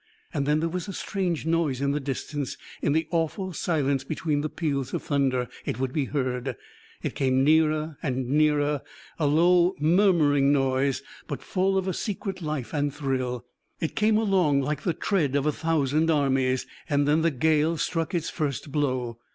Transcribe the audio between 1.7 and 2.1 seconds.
in the